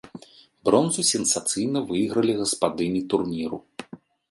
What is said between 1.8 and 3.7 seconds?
выйгралі гаспадыні турніру.